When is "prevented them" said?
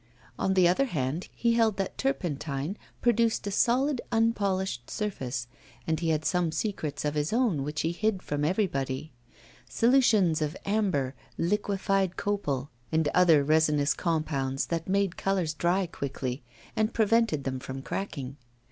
16.95-17.59